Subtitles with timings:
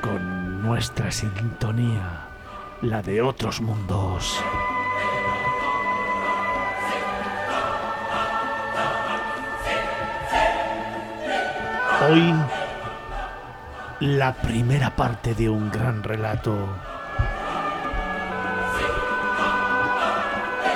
[0.00, 2.28] Con nuestra sintonía,
[2.82, 4.42] la de otros mundos.
[12.08, 12.34] Hoy,
[14.00, 16.56] la primera parte de un gran relato.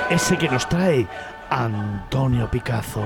[0.09, 1.07] Ese que nos trae
[1.49, 3.03] Antonio Picazo.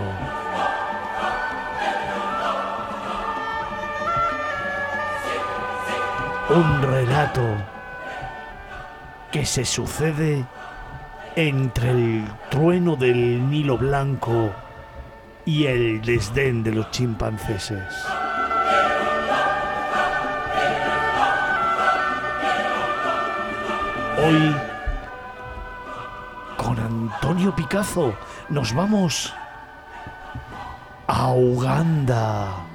[6.49, 7.43] Un relato
[9.31, 10.43] que se sucede
[11.35, 14.51] entre el trueno del Nilo Blanco
[15.45, 17.83] y el desdén de los chimpancéses.
[24.17, 24.55] Hoy,
[26.57, 28.15] con Antonio Picazo,
[28.49, 29.33] nos vamos
[31.05, 32.68] a Uganda.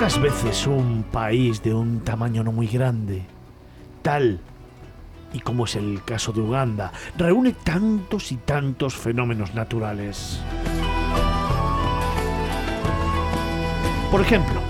[0.00, 3.22] Pocas veces un país de un tamaño no muy grande,
[4.00, 4.40] tal
[5.34, 10.40] y como es el caso de Uganda, reúne tantos y tantos fenómenos naturales.
[14.10, 14.62] Por ejemplo,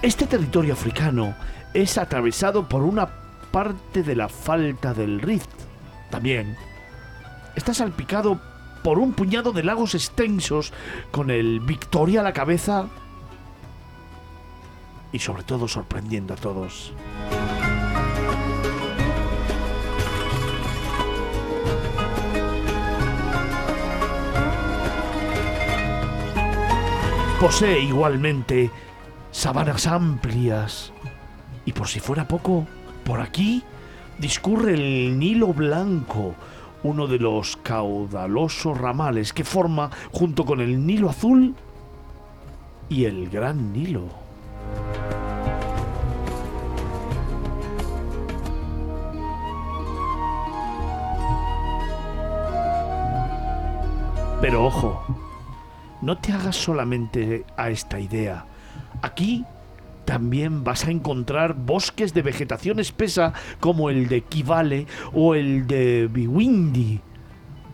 [0.00, 1.34] este territorio africano
[1.74, 3.10] es atravesado por una
[3.50, 5.50] parte de la falta del Rift.
[6.08, 6.56] También
[7.54, 8.40] está salpicado
[8.82, 10.72] por un puñado de lagos extensos
[11.10, 12.88] con el Victoria a la cabeza
[15.12, 16.92] y sobre todo sorprendiendo a todos.
[27.42, 28.70] Posee igualmente
[29.32, 30.92] sabanas amplias
[31.66, 32.68] y por si fuera poco,
[33.04, 33.64] por aquí
[34.18, 36.36] discurre el Nilo Blanco,
[36.84, 41.56] uno de los caudalosos ramales que forma junto con el Nilo Azul
[42.88, 44.21] y el Gran Nilo.
[54.42, 55.00] Pero ojo,
[56.00, 58.44] no te hagas solamente a esta idea.
[59.00, 59.44] Aquí
[60.04, 66.08] también vas a encontrar bosques de vegetación espesa como el de Kivale o el de
[66.12, 67.00] Biwindi,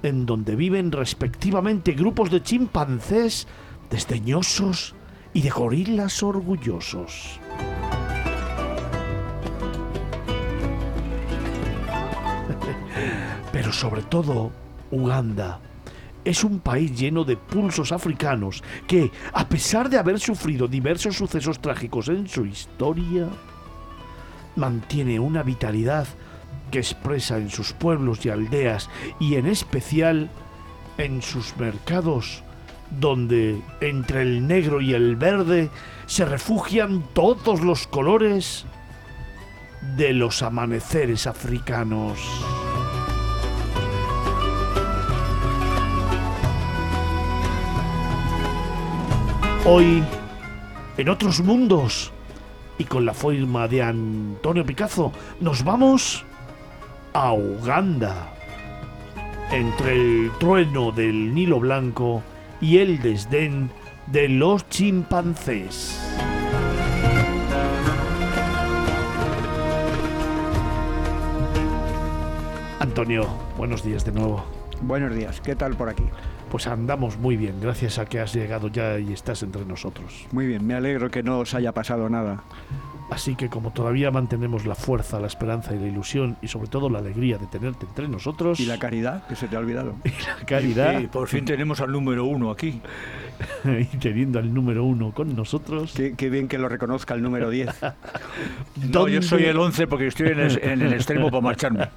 [0.03, 3.49] en donde viven respectivamente grupos de chimpancés
[3.89, 4.95] desdeñosos
[5.39, 7.39] y de gorilas orgullosos.
[13.53, 14.51] Pero sobre todo,
[14.91, 15.61] Uganda
[16.25, 21.61] es un país lleno de pulsos africanos que, a pesar de haber sufrido diversos sucesos
[21.61, 23.29] trágicos en su historia,
[24.57, 26.09] mantiene una vitalidad
[26.73, 28.91] que expresa en sus pueblos y aldeas
[29.21, 30.31] y en especial
[30.97, 32.43] en sus mercados,
[32.91, 35.71] donde entre el negro y el verde
[36.07, 38.65] se refugian todos los colores
[39.97, 42.19] de los amaneceres africanos.
[49.65, 50.03] Hoy,
[50.97, 52.11] en otros mundos,
[52.79, 56.25] y con la forma de Antonio Picazo, nos vamos
[57.13, 58.35] a Uganda.
[59.51, 62.23] Entre el trueno del Nilo Blanco
[62.61, 63.71] y el desdén
[64.07, 66.01] de los chimpancés.
[72.81, 73.27] Antonio,
[73.57, 74.45] buenos días de nuevo.
[74.81, 76.05] Buenos días, ¿qué tal por aquí?
[76.51, 80.27] Pues andamos muy bien, gracias a que has llegado ya y estás entre nosotros.
[80.33, 82.43] Muy bien, me alegro que no os haya pasado nada.
[83.11, 86.91] Así que como todavía mantenemos la fuerza, la esperanza y la ilusión y sobre todo
[86.91, 88.61] la alegría de tenerte entre nosotros...
[88.61, 89.95] Y la caridad, que se te ha olvidado.
[90.05, 91.01] y la caridad.
[91.01, 92.81] Y por fin tenemos al número uno aquí.
[93.65, 95.93] y teniendo al número uno con nosotros.
[95.97, 97.69] Qué, qué bien que lo reconozca el número 10.
[98.77, 101.89] No, yo ¿Dónde- soy el 11 porque estoy en el, en el extremo para marcharme.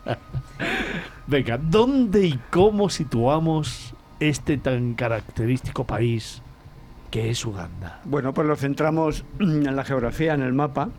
[1.28, 6.42] Venga, ¿dónde y cómo situamos este tan característico país
[7.12, 8.00] que es Uganda?
[8.06, 10.90] Bueno, pues lo centramos en la geografía, en el mapa.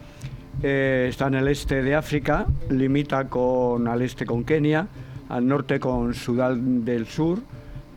[0.62, 4.86] Eh, está en el este de África, limita con, al este con Kenia,
[5.30, 7.38] al norte con Sudán del Sur,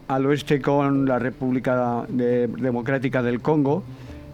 [0.07, 3.83] al oeste con la República de- Democrática del Congo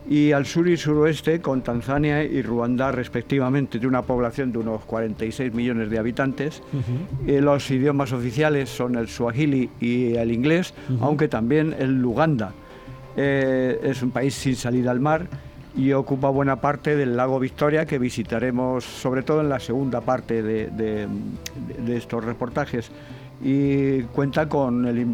[0.10, 4.82] y al sur y suroeste con Tanzania y Ruanda respectivamente, de una población de unos
[4.84, 6.62] 46 millones de habitantes.
[7.26, 12.52] Eh, los idiomas oficiales son el suajili y el inglés, aunque también el luganda.
[13.18, 15.28] Eh, es un país sin salida al mar
[15.76, 20.42] y ocupa buena parte del lago Victoria que visitaremos sobre todo en la segunda parte
[20.44, 21.08] de,
[21.90, 22.92] estos reportajes.
[23.44, 25.08] Y cuenta con, el,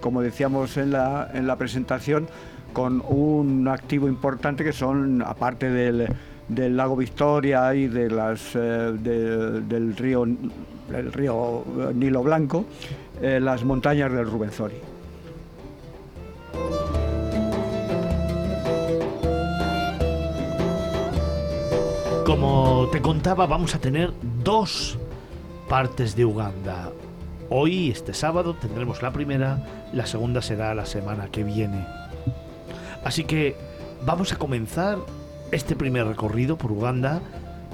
[0.00, 2.26] como decíamos en la, en la presentación,
[2.72, 6.08] con un activo importante que son, aparte del,
[6.48, 11.64] del lago Victoria y de las, eh, de- del río, el río
[11.94, 12.64] Nilo Blanco,
[13.22, 14.76] eh, las montañas del Rubenzori.
[22.40, 24.98] Como te contaba, vamos a tener dos
[25.68, 26.90] partes de Uganda.
[27.50, 31.84] Hoy, este sábado, tendremos la primera, la segunda será la semana que viene.
[33.04, 33.56] Así que
[34.06, 34.96] vamos a comenzar
[35.52, 37.20] este primer recorrido por Uganda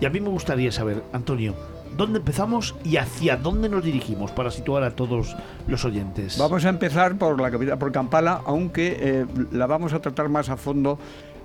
[0.01, 1.55] y a mí me gustaría saber, Antonio,
[1.97, 5.37] ¿dónde empezamos y hacia dónde nos dirigimos para situar a todos
[5.69, 6.39] los oyentes?
[6.39, 10.49] Vamos a empezar por la capital, por Kampala, aunque eh, la vamos a tratar más
[10.49, 10.99] a fondo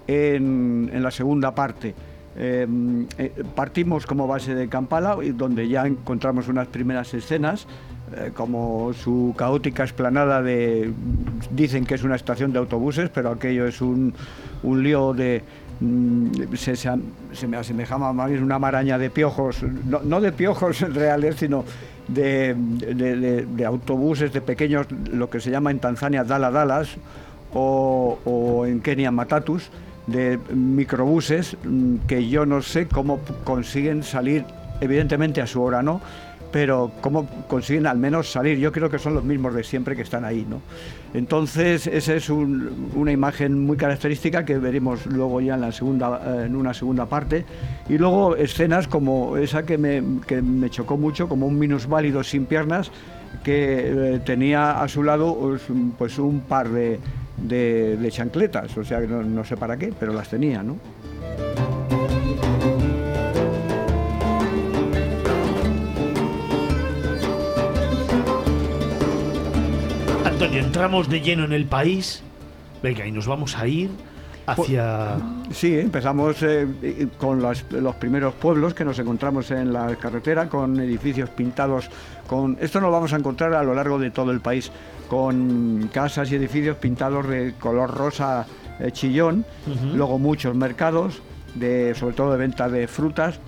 [0.07, 1.94] en, en la segunda parte.
[2.38, 2.66] Eh,
[3.18, 7.68] eh, partimos como base de Kampala, donde ya encontramos unas primeras escenas,
[8.16, 10.92] eh, como su caótica esplanada de...
[11.51, 14.13] Dicen que es una estación de autobuses, pero aquello es un,
[14.63, 15.44] un lío de...
[15.81, 21.66] mm, Se, me asemejaba más bien una maraña de piojos, no, de piojos reales, sino
[22.07, 22.56] de,
[23.66, 26.95] autobuses, de pequeños, lo que se llama en Tanzania daladalas
[27.54, 29.69] o, o en Kenia matatus,
[30.12, 34.44] de microbuses mm, que yo no sé cómo consiguen salir,
[34.81, 36.02] evidentemente a su hora no,
[36.52, 38.58] pero cómo consiguen al menos salir.
[38.58, 40.62] Yo creo que son los mismos de siempre que están ahí, ¿no?
[41.13, 46.22] Entonces, esa es un- una imagen muy característica que veremos luego ya en, la segunda,
[46.25, 47.46] eh, en una segunda parte.
[47.88, 52.46] Y luego escenas como esa que me, que me chocó mucho, como un minusválido sin
[52.46, 52.92] piernas
[53.46, 55.57] que eh, tenía a su lado
[55.98, 57.00] pues un par de,
[57.44, 60.78] de- chancletas, o sea, que no, no sé para qué, pero las tenía, ¿no?
[70.26, 72.22] Antonio, entramos de lleno en el país.
[72.82, 73.90] Venga, y nos vamos a ir
[74.46, 75.18] hacia...
[75.52, 81.30] Sí, empezamos eh, con los primeros pueblos que nos encontramos en la carretera, con edificios
[81.30, 81.90] pintados
[82.28, 82.58] con...
[82.60, 84.72] Esto nos vamos a encontrar a lo largo de todo el país,
[85.10, 88.46] con casas y edificios pintados de color rosa
[88.80, 89.46] eh, chillón,
[89.94, 91.22] luego muchos mercados,
[91.56, 93.40] de, sobre todo de venta de frutas,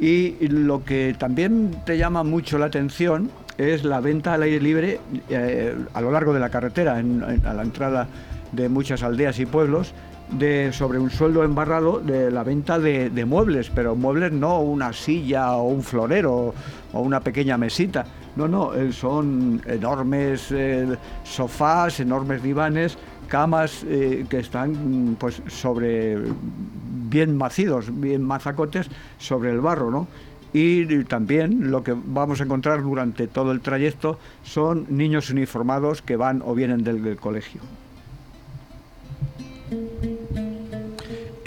[0.00, 5.00] y lo que también te llama mucho la atención es la venta al aire libre
[5.28, 8.08] eh, a lo largo de la carretera, en- en- a la entrada
[8.50, 9.92] de muchas aldeas y pueblos,
[10.38, 15.52] de, sobre un sueldo embarrado de la venta de, muebles, pero muebles no una silla
[15.52, 16.54] o un florero
[16.92, 18.04] o una pequeña mesita,
[18.36, 22.96] no, no, eh, son enormes eh, sofás, enormes divanes,
[23.28, 26.18] camas eh, que están pues sobre
[27.10, 30.06] bien macidos, bien mazacotes sobre el barro, ¿no?
[30.54, 36.16] Y también lo que vamos a encontrar durante todo el trayecto son niños uniformados que
[36.16, 37.62] van o vienen del colegio.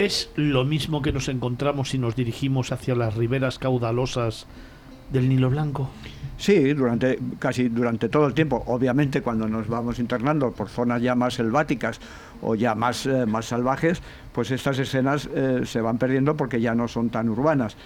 [0.06, 4.46] ¿Es lo mismo que nos encontramos si nos dirigimos hacia las riberas caudalosas
[5.10, 5.90] del Nilo Blanco?
[6.38, 8.62] Sí, durante casi durante todo el tiempo.
[8.68, 11.98] Obviamente, cuando nos vamos internando por zonas ya más selváticas
[12.40, 14.00] o ya más, eh, más salvajes,
[14.32, 17.76] pues estas escenas eh, se van perdiendo porque ya no son tan urbanas.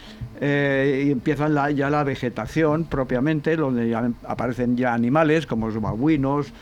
[0.42, 6.52] Eh, y empiezan ya la vegetación propiamente, donde ya aparecen ya animales como los babuinos,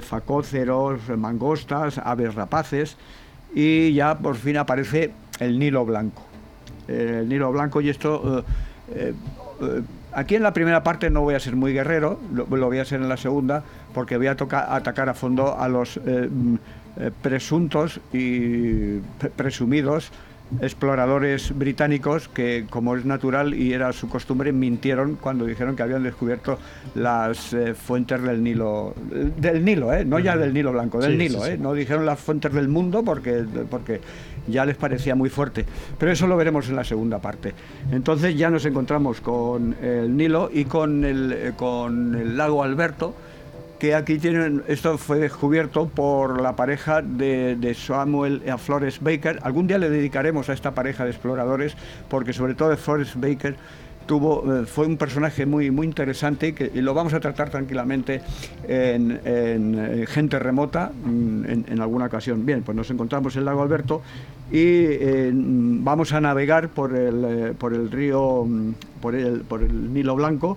[0.00, 2.96] facóceros, mangostas, aves rapaces,
[3.54, 6.22] y ya por fin aparece el Nilo Blanco.
[6.88, 8.44] Eh, el Nilo Blanco y esto...
[8.94, 9.14] eh,
[9.60, 9.82] eh,
[10.16, 13.00] Aquí en la primera parte no voy a ser muy guerrero, lo, voy a ser
[13.00, 16.54] en la segunda, porque voy a toca- atacar a fondo a los mm,
[17.20, 20.12] presuntos y pre- presumidos
[20.60, 26.02] exploradores británicos que, como es natural y era su costumbre, mintieron cuando dijeron que habían
[26.02, 26.58] descubierto
[26.94, 28.94] las eh, fuentes del Nilo,
[29.36, 30.04] del Nilo, ¿eh?
[30.04, 31.50] no ya del Nilo Blanco, del Sí, Nilo, sí, sí.
[31.52, 31.58] ¿eh?
[31.58, 34.00] no dijeron las fuentes del mundo porque, porque
[34.46, 35.64] ya les parecía muy fuerte.
[35.98, 37.54] Pero eso lo veremos en la segunda parte.
[37.90, 43.14] Entonces ya nos encontramos con el Nilo y con el, eh, con el lago Alberto
[43.84, 49.40] que aquí tienen, esto fue descubierto por la pareja de, Samuel a Flores Baker.
[49.42, 51.76] Algún día le dedicaremos a esta pareja de exploradores,
[52.08, 53.56] porque sobre todo Flores Baker
[54.06, 58.22] tuvo, eh, fue un personaje muy, muy interesante que, y lo vamos a tratar tranquilamente
[58.66, 62.46] en, eh, Gente Remota mm, en, alguna ocasión.
[62.46, 64.00] Bien, pues nos encontramos en el lago Alberto
[64.50, 69.40] y eh, mm, vamos a navegar por el, eh, por el río, mm, por el,
[69.42, 70.56] por el Nilo Blanco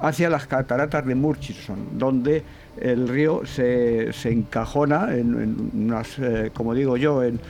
[0.00, 2.44] hacia las cataratas de Murchison, donde
[2.80, 7.40] el río se, se encajona en, unas, eh, como digo yo, el,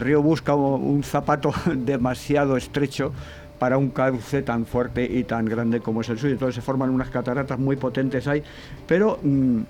[0.00, 3.12] río busca un, zapato demasiado estrecho
[3.58, 6.34] para un cauce tan fuerte y tan grande como es el suyo.
[6.34, 8.42] Entonces se forman unas cataratas muy potentes ahí,
[8.86, 9.60] pero mm,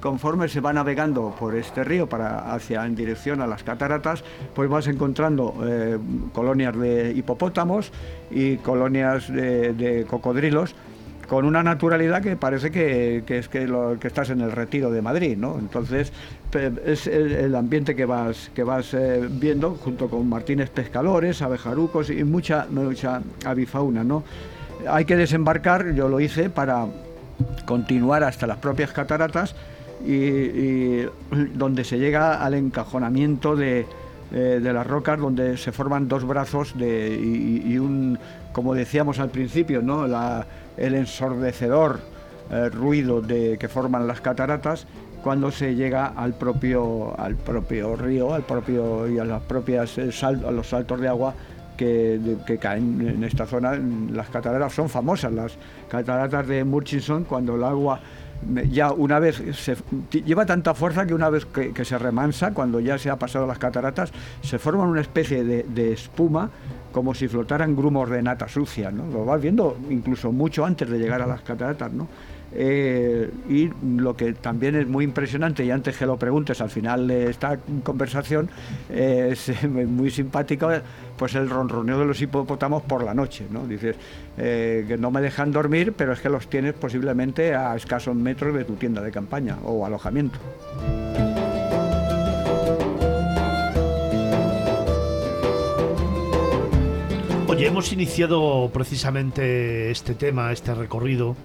[0.00, 4.22] conforme se va navegando por este río para hacia en dirección a las cataratas,
[4.54, 5.98] pues vas encontrando eh,
[6.32, 7.92] colonias de hipopótamos
[8.30, 10.76] y colonias de cocodrilos
[11.28, 15.02] con una naturalidad que parece que, es que, lo, que estás en el retiro de
[15.02, 15.58] Madrid, ¿no?
[15.58, 16.12] Entonces
[16.84, 22.22] es el, ambiente que vas que vas eh, viendo junto con martines pescadores, abejarucos y
[22.24, 24.24] mucha mucha avifauna, ¿no?
[24.88, 26.86] Hay que desembarcar, yo lo hice para
[27.64, 29.54] continuar hasta las propias cataratas
[30.04, 31.08] y, y
[31.54, 33.86] donde se llega al encajonamiento de,
[34.32, 38.18] eh, de las rocas donde se forman dos brazos de, y, y un,
[38.52, 40.06] como decíamos al principio, ¿no?
[40.06, 42.00] La- el ensordecedor
[42.50, 44.86] eh, ruido de, que forman las cataratas
[45.22, 50.10] cuando se llega al propio, al propio río, al propio y a las propias eh,
[50.50, 51.34] los saltos de agua
[51.76, 53.78] que, que caen en esta zona.
[54.10, 55.52] Las cataratas son famosas, las
[55.88, 58.00] cataratas de Murchison, cuando el agua
[58.46, 59.76] me- ya una vez se,
[60.24, 63.58] lleva tanta fuerza que una vez que, se remansa, cuando ya se ha pasado las
[63.58, 64.12] cataratas,
[64.42, 66.50] se forman una especie de espuma
[66.92, 69.06] como si flotaran grumos de nata sucia, ¿no?
[69.06, 72.08] Lo vas viendo incluso mucho antes de llegar a las cataratas, ¿no?
[72.54, 77.08] Eh, y lo que también es muy impresionante, y antes que lo preguntes al final
[77.08, 78.48] de esta conversación,
[78.90, 80.68] es muy simpático,
[81.16, 83.66] pues el ronroneo de los hipopótamos por la noche, ¿no?
[83.66, 83.96] Dices
[84.36, 88.54] eh, que no me dejan dormir, pero es que los tienes posiblemente a escasos metros
[88.54, 90.38] de tu tienda de campaña o alojamiento.
[97.64, 101.36] Hemos iniciado precisamente este tema, este recorrido,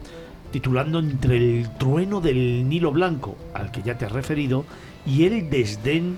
[0.52, 4.66] titulando Entre el trueno del Nilo Blanco, al que ya te has referido,
[5.06, 6.18] y el desdén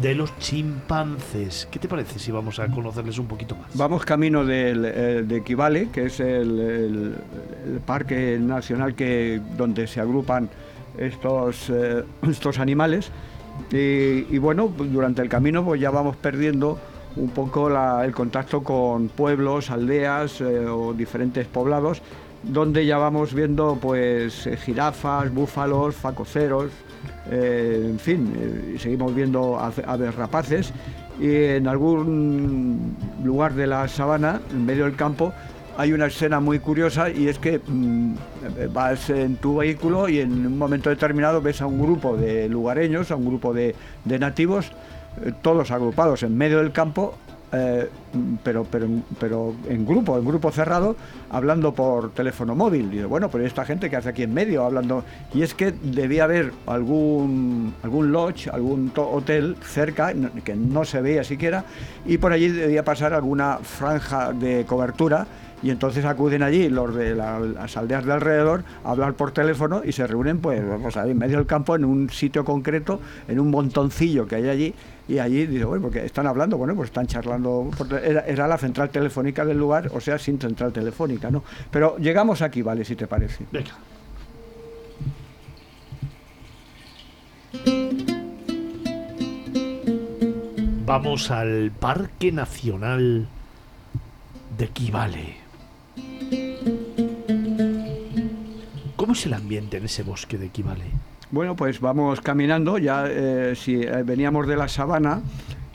[0.00, 1.68] de los chimpancés.
[1.70, 3.68] ¿Qué te parece si vamos a conocerles un poquito más?
[3.74, 7.14] Vamos camino del, eh, de Equivale, que es el,
[7.86, 10.50] parque nacional que, donde se agrupan
[10.98, 13.12] estos, eh, estos animales.
[13.70, 16.80] Y, y bueno, durante el camino pues ya vamos perdiendo
[17.16, 22.02] un poco la- el contacto con pueblos, aldeas eh, o diferentes poblados,
[22.42, 26.70] donde ya vamos viendo pues eh, jirafas, búfalos, facoceros,
[27.30, 30.72] eh, en fin, eh, seguimos viendo ave- aves rapaces.
[31.18, 32.94] Y en algún
[33.24, 35.32] lugar de la sabana, en medio del campo,
[35.78, 38.14] hay una escena muy curiosa y es que mm,
[38.72, 43.10] vas en tu vehículo y en un momento determinado ves a un grupo de lugareños,
[43.10, 44.70] a un grupo de, nativos,
[45.42, 47.14] todos agrupados en medio del campo,
[47.52, 47.88] eh,
[48.42, 48.88] pero, pero,
[49.20, 50.96] pero en grupo, en grupo cerrado,
[51.30, 52.92] hablando por teléfono móvil.
[52.92, 55.04] Y bueno, pero ¿y esta gente que hace aquí en medio hablando?
[55.32, 60.12] Y es que debía haber algún, algún lodge, algún hotel cerca,
[60.44, 61.64] que no se veía siquiera,
[62.04, 65.26] y por allí debía pasar alguna franja de cobertura.
[65.62, 69.80] Y entonces acuden allí los de la- las aldeas de alrededor a hablar por teléfono
[69.84, 73.40] y se reúnen pues, pues ahí en medio del campo en un sitio concreto, en
[73.40, 74.74] un montoncillo que hay allí.
[75.08, 77.70] Y allí dice, bueno, porque están hablando, bueno, pues están charlando.
[78.02, 81.44] Era, era la central telefónica del lugar, o sea, sin central telefónica, ¿no?
[81.70, 83.44] Pero llegamos aquí, vale, si te parece.
[83.52, 83.72] Venga.
[90.86, 93.28] Vamos al Parque Nacional
[94.56, 95.45] de Kivale.
[99.06, 100.82] ¿Cómo es el ambiente en ese bosque de Kivale?
[101.30, 102.76] Bueno, pues vamos caminando.
[102.76, 105.20] Ya eh, si eh, veníamos de la sabana,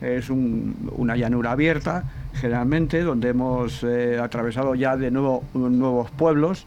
[0.01, 6.65] es un- una llanura abierta, generalmente, donde hemos eh, atravesado ya de nuevo nuevos pueblos,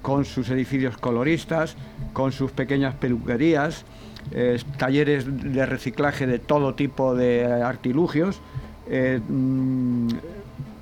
[0.00, 1.74] con sus edificios coloristas,
[2.12, 3.84] con sus pequeñas peluquerías,
[4.78, 8.40] talleres de reciclaje de todo tipo de artilugios.
[9.28, 10.08] mm,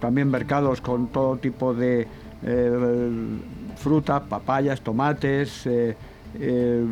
[0.00, 2.06] también mercados con todo tipo de
[3.78, 5.97] fruta, papayas, tomates, eh,
[6.38, 6.85] eh,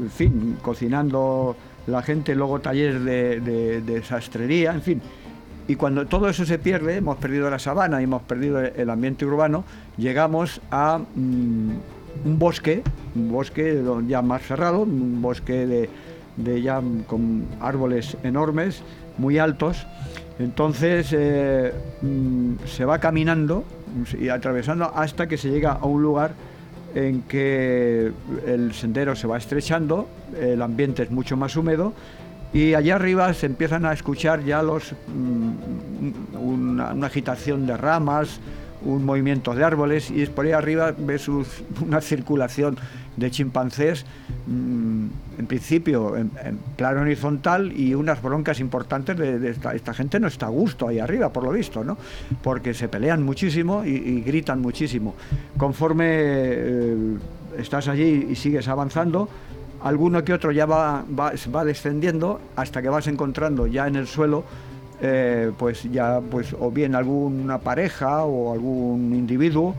[0.00, 5.02] en fin, cocinando la gente, luego talleres de, de- sastrería, en fin.
[5.66, 9.26] Y cuando todo eso se pierde, hemos perdido la sabana y hemos perdido el ambiente
[9.26, 9.64] urbano,
[9.98, 11.70] llegamos a mm,
[12.24, 12.82] un bosque,
[13.14, 15.90] un bosque ya más cerrado, un bosque de,
[16.36, 18.82] de ya con árboles enormes,
[19.18, 19.86] muy altos.
[20.38, 23.64] Entonces eh, mm, se va caminando
[24.18, 26.32] y atravesando hasta que se llega a un lugar
[26.94, 28.12] en que
[28.46, 30.08] el sendero se va estrechando,
[30.40, 31.92] el ambiente es mucho más húmedo
[32.52, 38.40] y allá arriba se empiezan a escuchar ya los mm, una, una agitación de ramas,
[38.82, 41.28] un movimiento de árboles y por ahí arriba ves
[41.80, 42.76] una circulación
[43.16, 44.06] de chimpancés
[44.46, 45.06] mm,
[45.38, 46.30] en principio en,
[46.76, 51.32] plano horizontal y unas broncas importantes de, esta, gente no está a gusto ahí arriba
[51.32, 51.96] por lo visto no
[52.42, 55.14] porque se pelean muchísimo y, y gritan muchísimo.
[55.56, 57.16] Conforme eh,
[57.58, 59.28] estás allí y sigues avanzando
[59.82, 64.06] alguno que otro ya va, va, va descendiendo hasta que vas encontrando ya en el
[64.06, 64.44] suelo
[65.00, 69.74] eh, pues ya pues o bien alguna pareja o algún individuo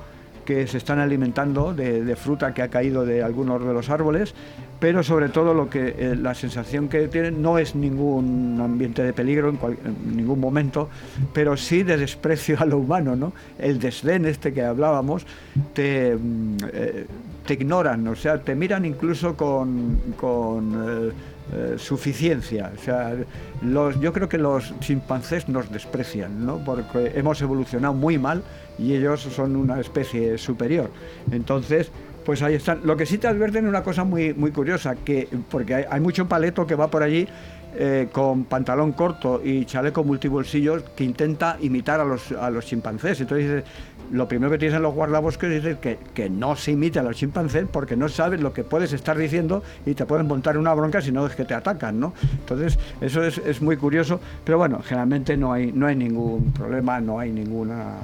[0.45, 4.33] que se están alimentando de, fruta que ha caído de algunos de los árboles,
[4.79, 9.13] pero sobre todo lo que eh, la sensación que tienen no es ningún ambiente de
[9.13, 10.89] peligro en, cual- en ningún momento,
[11.33, 13.31] pero sí de desprecio a lo humano, ¿no?
[13.59, 15.27] El desdén este que hablábamos
[15.73, 17.05] te, mm, eh,
[17.45, 21.13] te ignoran, o sea, te miran incluso con, con
[21.51, 22.71] eh, suficiencia.
[22.77, 23.15] O sea,
[23.61, 26.63] los, yo creo que los chimpancés nos desprecian, ¿no?
[26.63, 28.43] Porque hemos evolucionado muy mal
[28.77, 30.91] y ellos son una especie superior.
[31.31, 31.91] Entonces,
[32.23, 32.81] pues ahí están.
[32.83, 36.27] Lo que sí te advierten es una cosa muy, muy curiosa, que porque hay, mucho
[36.27, 37.27] paleto que va por allí
[37.75, 43.21] eh, con pantalón corto y chaleco multibolsillos que intenta imitar a los, a los chimpancés.
[43.21, 43.63] Entonces
[44.11, 47.15] lo primero que te dicen los guardabosques es que, que no se imite a los
[47.15, 51.01] chimpancés porque no sabes lo que puedes estar diciendo y te pueden montar una bronca
[51.01, 52.13] si no es que te atacan, ¿no?
[52.39, 56.99] Entonces, eso es, es muy curioso, pero bueno, generalmente no hay, no hay ningún problema,
[56.99, 57.95] no hay ninguna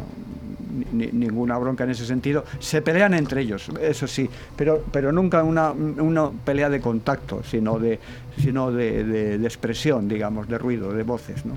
[0.92, 2.44] ni- ninguna bronca en ese sentido.
[2.60, 7.80] Se pelean entre ellos, eso sí, pero, pero nunca una, una pelea de contacto, sino
[7.80, 8.00] de,
[8.38, 9.04] sino de-
[9.38, 11.54] de expresión, digamos, de ruido, de voces, ¿no?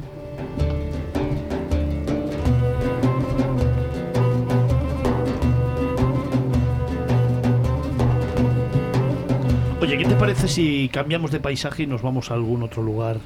[9.88, 13.16] Oye, ¿qué te parece si cambiamos de paisaje y nos vamos a algún otro lugar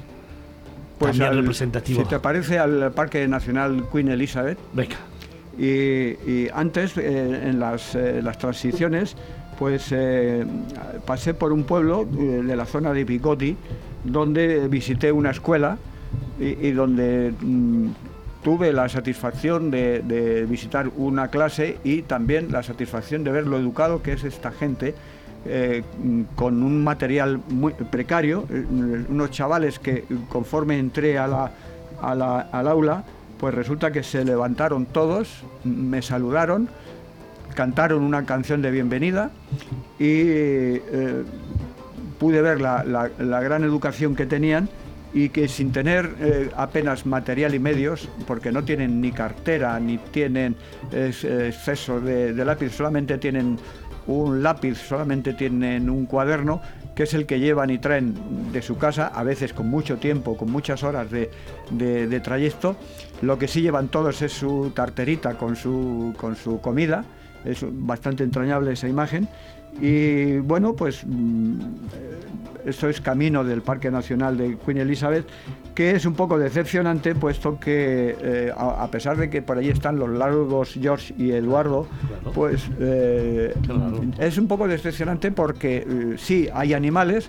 [0.98, 1.96] también al- representativo?
[1.98, 4.94] Pues Si te parece al Parque Nacional Queen Elizabeth, Venga.
[5.58, 9.16] Y, y antes, eh, en las, eh, las transiciones,
[9.58, 10.46] pues eh,
[11.04, 13.56] pasé por un pueblo de la zona de Picoti,
[14.04, 15.78] donde visité una escuela
[16.40, 17.88] y, y donde mm,
[18.44, 23.58] tuve la satisfacción de, de visitar una clase y también la satisfacción de ver lo
[23.58, 24.94] educado que es esta gente.
[25.44, 25.82] Eh,
[26.36, 28.64] con un material muy precario, eh,
[29.08, 31.50] unos chavales que conforme entré al
[32.00, 33.04] aula,
[33.38, 36.68] pues resulta que se levantaron todos, me saludaron,
[37.56, 39.32] cantaron una canción de bienvenida
[39.98, 41.24] y eh,
[42.20, 44.68] pude ver la, gran educación que tenían
[45.12, 50.54] y que sin tener apenas material y medios, porque no tienen ni cartera ni tienen
[50.92, 53.58] es- exceso de lápiz, solamente tienen
[54.06, 56.60] un lápiz, solamente tienen un cuaderno,
[56.94, 58.14] que es el que llevan y traen
[58.52, 61.30] de su casa, a veces con mucho tiempo, con muchas horas de,
[61.70, 62.76] de- trayecto.
[63.22, 67.04] Lo que sí llevan todos es su tarterita con su, con su comida,
[67.44, 69.28] es bastante entrañable esa imagen.
[69.80, 71.58] Y bueno, pues mm,
[72.66, 75.26] esto es camino del Parque Nacional de Queen Elizabeth,
[75.74, 79.68] que es un poco decepcionante, puesto que eh, a, a pesar de que por ahí
[79.70, 82.32] están los largos George y Eduardo, Claro.
[82.32, 84.00] pues eh, Claro.
[84.18, 87.28] es un poco decepcionante porque eh, sí, hay animales,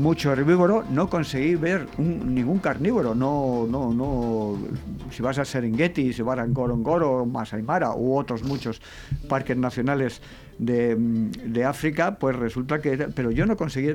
[0.00, 4.56] mucho herbívoro, no conseguí ver un- ningún carnívoro, no, no, no,
[5.10, 8.80] si vas a Serengeti, si vas a Ngorongoro, Masai Mara u otros muchos
[9.28, 10.22] parques nacionales
[10.58, 13.94] de, de África, pues resulta que, pero yo no conseguí,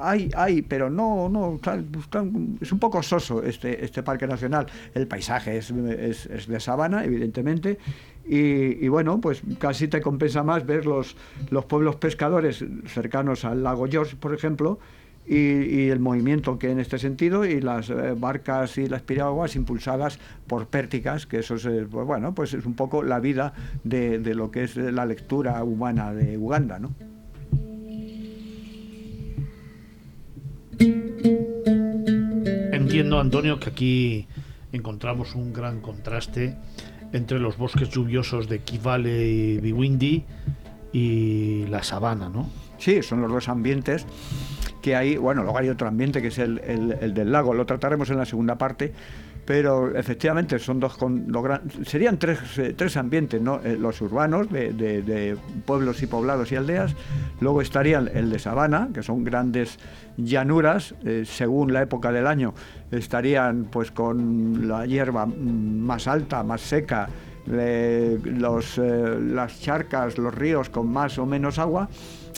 [0.00, 2.06] hay, hay, pero no, no, tal, pues,
[2.60, 7.04] es un poco soso este, este parque nacional, el paisaje es, es- es de sabana,
[7.04, 7.78] evidentemente,
[8.26, 11.16] y, y bueno, pues casi te compensa más ver los,
[11.50, 14.78] los pueblos pescadores cercanos al lago George, por ejemplo,
[15.26, 19.56] y, y el movimiento que en este sentido y las eh, barcas y las piraguas
[19.56, 23.54] impulsadas por pérticas, que eso es, eh, pues bueno, pues es un poco la vida
[23.84, 26.92] de, de lo que es la lectura humana de Uganda, ¿no?
[32.72, 34.26] Entiendo, Antonio, que aquí
[34.72, 36.56] encontramos un gran contraste
[37.12, 40.24] entre los bosques lluviosos de Kivale y Biwindi
[40.92, 42.48] y la sabana, ¿no?
[42.78, 44.06] Sí, son los dos ambientes
[44.84, 45.16] que hay.
[45.16, 48.18] Bueno, luego hay otro ambiente que es el, el- el del lago, lo trataremos en
[48.18, 48.92] la segunda parte.
[49.46, 53.60] Pero efectivamente son dos con, los gran- serían tres, eh, tres ambientes, ¿no?
[53.62, 56.94] Eh, los urbanos de, de- pueblos y poblados y aldeas,
[57.40, 59.78] luego estarían el de sabana, que son grandes
[60.16, 62.54] llanuras, eh, según la época del año,
[62.90, 67.08] estarían pues con la hierba más alta, más seca,
[67.46, 71.90] los, las charcas, los ríos con más o menos agua,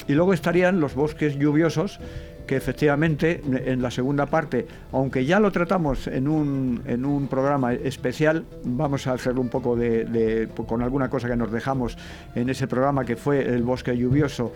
[0.09, 2.01] y luego estarían los bosques lluviosos,
[2.47, 7.75] que efectivamente en la segunda parte, aunque ya lo tratamos en un, en un programa
[7.75, 11.97] especial, vamos a hacerlo un poco de, con alguna cosa que nos dejamos
[12.35, 14.53] en ese programa que fue el bosque lluvioso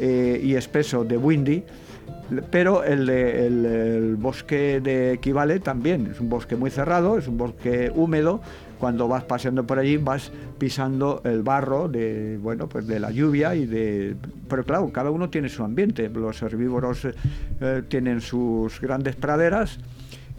[0.00, 1.62] eh, y espeso de Windy,
[2.50, 7.92] pero el, el- bosque de Equivale también es un bosque muy cerrado, es un bosque
[7.94, 8.40] húmedo.
[8.78, 13.54] Cuando vas paseando por allí vas pisando el barro de bueno pues de la lluvia
[13.54, 14.16] y de
[14.48, 16.08] pero claro cada uno tiene su ambiente.
[16.08, 17.06] Los herbívoros
[17.60, 19.78] eh, tienen sus grandes praderas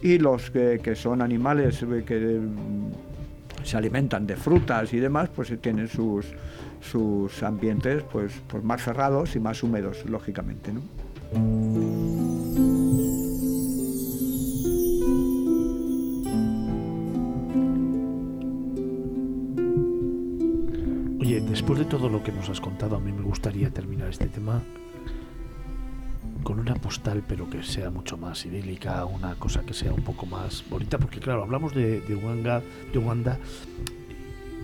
[0.00, 5.28] y los que, que son animales eh, que mm, se alimentan de frutas y demás
[5.34, 6.26] pues eh, tienen sus
[6.80, 10.82] sus ambientes pues, pues más cerrados y más húmedos lógicamente, ¿no?
[21.98, 24.62] Todo lo que nos has contado, a mí me gustaría terminar este tema
[26.44, 30.24] con una postal, pero que sea mucho más idílica, una cosa que sea un poco
[30.24, 33.36] más bonita, porque claro, hablamos de, de Uganda, de Uganda,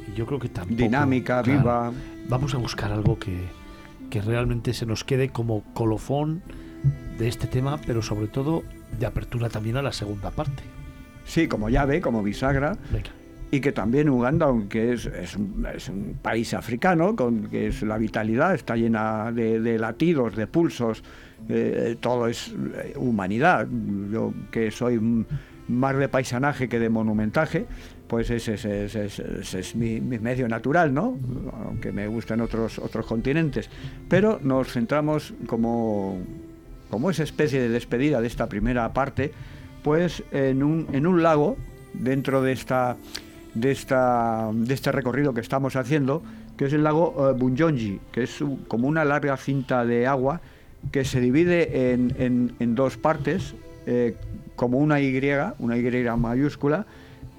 [0.08, 0.80] y yo creo que tampoco...
[0.80, 1.92] Dinámica, claro, viva.
[2.28, 3.36] Vamos a buscar algo que,
[4.10, 6.40] que realmente se nos quede como colofón
[7.18, 8.62] de este tema, pero sobre todo
[8.96, 10.62] de apertura también a la segunda parte.
[11.24, 12.78] Sí, como llave, como bisagra.
[12.92, 13.10] Venga.
[13.54, 18.52] Y que también Uganda, aunque es, es un, país africano, con que es la vitalidad,
[18.52, 21.04] está llena de, latidos, de pulsos,
[21.48, 23.68] eh, todo es eh, humanidad.
[24.10, 25.00] Yo que soy
[25.68, 27.66] más de paisanaje que de monumentaje,
[28.08, 31.16] pues ese, es- mi medio natural, ¿no?
[31.64, 33.70] Aunque me gustan otros, otros continentes.
[34.08, 36.18] Pero nos centramos como,
[36.90, 39.30] como esa especie de despedida de esta primera parte,
[39.84, 41.56] pues en un, en un lago
[41.92, 42.96] dentro de esta
[43.54, 46.22] de esta de este recorrido que estamos haciendo,
[46.56, 50.40] que es el lago eh, que es como una larga cinta de agua
[50.92, 53.54] que se divide en, en- dos partes,
[53.86, 54.16] eh,
[54.56, 55.18] como una Y,
[55.58, 56.86] una Y mayúscula,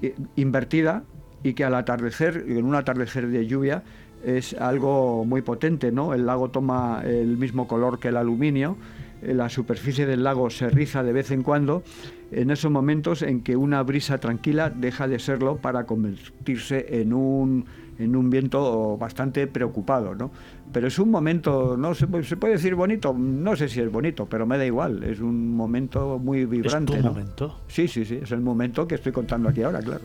[0.02, 1.04] eh, invertida,
[1.44, 3.84] y que al atardecer, en un atardecer de lluvia,
[4.26, 6.16] es algo muy potente, ¿no?
[6.16, 8.78] El lago toma el mismo color que el aluminio,
[9.22, 11.84] la superficie del lago se riza de vez en cuando,
[12.32, 17.66] en esos momentos en que una brisa tranquila deja de serlo para convertirse en un,
[17.98, 20.32] en un viento bastante preocupado, ¿no?
[20.72, 23.92] Pero es un momento, no se, puede- se puede decir bonito, no sé si es
[23.92, 26.94] bonito, pero me da igual, es un momento muy vibrante.
[26.94, 27.14] es tu ¿no?
[27.14, 27.62] momento.
[27.68, 30.04] Sí, sí, sí, es el momento que estoy contando aquí ahora, claro.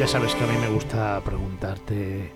[0.00, 2.32] Ya sabes que a mí me gusta preguntarte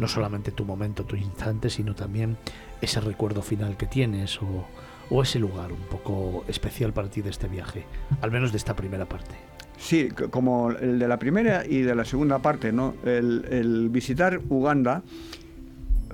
[0.00, 2.38] no solamente tu momento, tu instante, sino también
[2.80, 7.48] ese recuerdo final que tienes o, ese lugar un poco especial para ti de este
[7.48, 7.84] viaje,
[8.22, 9.34] al menos de esta primera parte.
[9.76, 12.94] Sí, como el de la primera y de la segunda parte, ¿no?
[13.04, 15.02] El, visitar Uganda,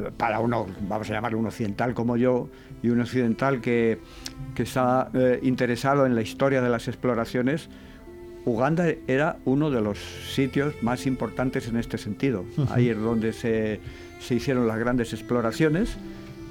[0.00, 2.48] eh, para uno, vamos a llamarlo un occidental como yo,
[2.82, 4.00] y un occidental que,
[4.54, 7.68] que está eh, interesado en la historia de las exploraciones,
[8.46, 12.44] Uganda era uno de los sitios más importantes en este sentido.
[12.70, 13.80] Ahí es donde se,
[14.20, 15.98] se hicieron las grandes exploraciones,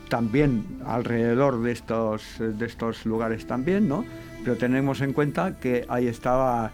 [0.09, 4.05] también alrededor de estos, de estos lugares también, ¿no?
[4.43, 6.71] Pero tenemos en cuenta que ahí estaba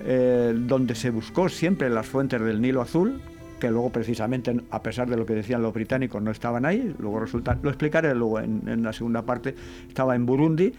[0.00, 3.22] eh, donde se buscó siempre las fuentes del Nilo Azul,
[3.60, 7.20] que luego precisamente, a pesar de lo que decían los británicos, no estaban ahí, luego
[7.20, 9.54] resulta, lo explicaré luego en, en la segunda parte,
[9.88, 10.74] estaba en Burundi,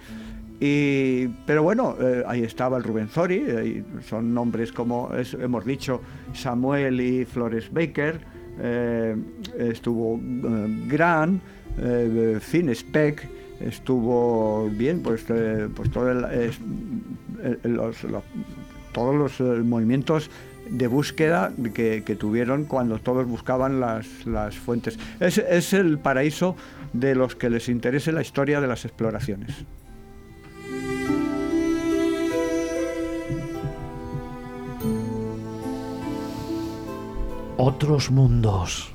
[0.59, 6.01] y, pero bueno, eh, ahí estaba el Rubenzori, eh, y son nombres como hemos dicho,
[6.33, 8.19] Samuel y Flores Baker,
[8.59, 9.15] eh,
[9.59, 11.41] estuvo eh, Grant,
[11.77, 13.27] eh, Finn Speck,
[13.59, 16.51] estuvo bien, pues, eh, pues todo el- eh,
[17.63, 17.97] los-
[18.93, 20.29] todos los eh, movimientos
[20.69, 24.97] de búsqueda que, que tuvieron cuando todos buscaban las, las fuentes.
[25.19, 26.55] Es, es el paraíso
[26.93, 29.65] de los que les interese la historia de las exploraciones.
[37.67, 38.91] Otros mundos.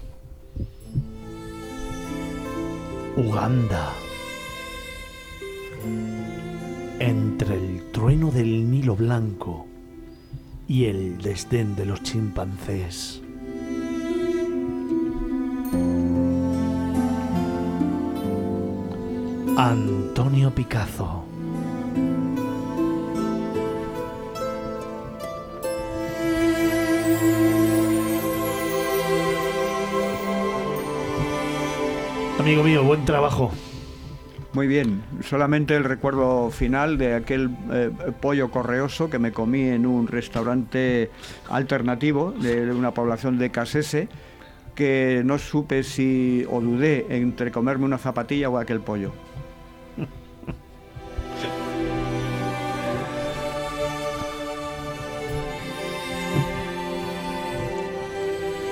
[3.16, 3.92] Uganda.
[7.00, 9.66] Entre el trueno del Nilo Blanco
[10.68, 13.20] y el desdén de los chimpancés.
[19.56, 21.19] Antonio Picazo.
[32.40, 33.52] Amigo mío, buen trabajo.
[34.54, 39.84] Muy bien, solamente el recuerdo final de aquel eh, pollo correoso que me comí en
[39.84, 41.10] un restaurante
[41.50, 44.08] alternativo de una población de Casese,
[44.74, 49.12] que no supe si o dudé entre comerme una zapatilla o aquel pollo.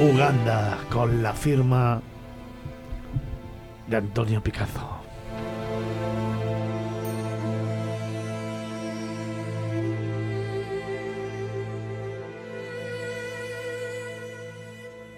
[0.00, 2.00] Uganda con la firma
[3.88, 5.02] de Antonio Picazo.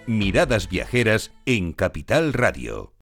[0.06, 2.99] Miradas Viajeras en Capital Radio.